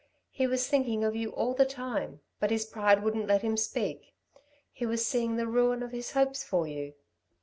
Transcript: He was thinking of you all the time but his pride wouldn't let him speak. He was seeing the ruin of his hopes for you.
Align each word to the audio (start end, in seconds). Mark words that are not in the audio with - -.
He 0.31 0.47
was 0.47 0.67
thinking 0.67 1.03
of 1.03 1.15
you 1.15 1.29
all 1.29 1.53
the 1.53 1.63
time 1.63 2.21
but 2.39 2.49
his 2.49 2.65
pride 2.65 3.03
wouldn't 3.03 3.27
let 3.27 3.43
him 3.43 3.55
speak. 3.55 4.15
He 4.73 4.83
was 4.87 5.05
seeing 5.05 5.35
the 5.35 5.45
ruin 5.45 5.83
of 5.83 5.91
his 5.91 6.13
hopes 6.13 6.43
for 6.43 6.65
you. 6.65 6.95